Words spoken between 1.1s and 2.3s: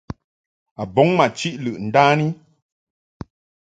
ma chiʼ lɨʼ ndani.